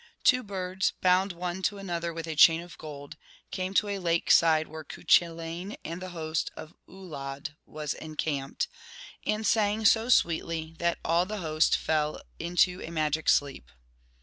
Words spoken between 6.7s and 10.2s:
Uladh was encamped, and sang so